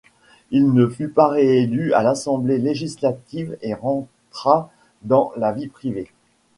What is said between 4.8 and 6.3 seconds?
dans la vie privée.